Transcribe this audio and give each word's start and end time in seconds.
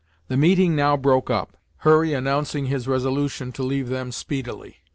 The 0.29 0.35
meeting 0.35 0.75
now 0.75 0.97
broke 0.97 1.29
up, 1.29 1.57
Hurry 1.85 2.11
announcing 2.11 2.65
his 2.65 2.87
resolution 2.87 3.51
to 3.51 3.61
leave 3.61 3.89
them 3.89 4.11
speedily. 4.11 4.77